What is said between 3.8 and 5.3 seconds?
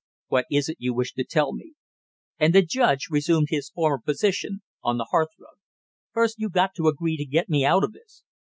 position on the hearth